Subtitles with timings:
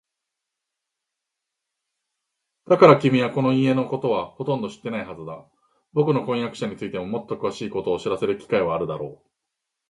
[2.65, 5.45] だから、君はこの家のことはほとんど知っていないはずだ。
[5.93, 9.29] ぼくの婚約者についてもっとくわしいことを知らせる機会はあるだろう。